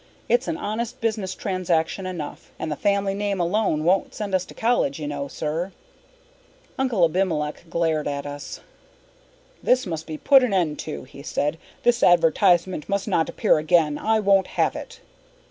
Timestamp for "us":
4.33-4.45, 8.25-8.61